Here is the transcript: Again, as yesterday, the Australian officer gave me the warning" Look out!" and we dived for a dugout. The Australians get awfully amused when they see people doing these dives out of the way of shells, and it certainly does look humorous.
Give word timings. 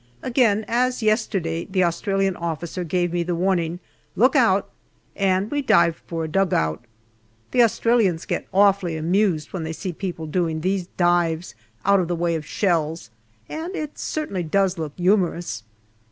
Again, 0.23 0.65
as 0.67 1.03
yesterday, 1.03 1.65
the 1.65 1.83
Australian 1.83 2.35
officer 2.35 2.83
gave 2.83 3.13
me 3.13 3.21
the 3.21 3.35
warning" 3.35 3.79
Look 4.15 4.35
out!" 4.35 4.67
and 5.31 5.51
we 5.51 5.61
dived 5.61 5.99
for 6.07 6.23
a 6.23 6.27
dugout. 6.27 6.83
The 7.51 7.61
Australians 7.61 8.25
get 8.25 8.47
awfully 8.51 8.97
amused 8.97 9.53
when 9.53 9.61
they 9.61 9.73
see 9.73 9.93
people 9.93 10.25
doing 10.25 10.61
these 10.61 10.87
dives 10.97 11.53
out 11.85 11.99
of 11.99 12.07
the 12.07 12.15
way 12.15 12.33
of 12.33 12.47
shells, 12.47 13.11
and 13.47 13.75
it 13.75 13.99
certainly 13.99 14.41
does 14.41 14.79
look 14.79 14.93
humorous. 14.97 15.61